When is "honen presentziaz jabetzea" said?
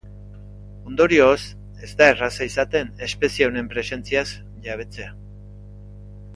3.51-5.15